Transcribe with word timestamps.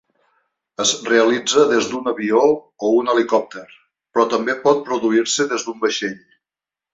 Es 0.83 0.93
realitza 1.09 1.65
des 1.71 1.89
d’un 1.91 2.09
avió 2.11 2.41
o 2.87 2.93
un 3.01 3.11
helicòpter, 3.13 3.67
però 4.15 4.27
també 4.33 4.57
pot 4.65 4.83
produir-se 4.89 5.47
des 5.53 5.69
d’un 5.69 5.79
vaixell. 5.85 6.19